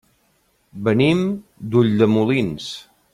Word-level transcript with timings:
Venim 0.87 1.21
d'Ulldemolins. 1.75 2.71